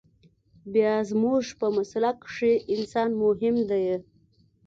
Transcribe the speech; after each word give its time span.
بيا 0.73 0.93
زموږ 1.09 1.43
په 1.59 1.67
مسلک 1.77 2.15
کښې 2.25 2.53
انسان 2.73 3.09
مهم 3.21 3.55
ديه. 3.69 3.97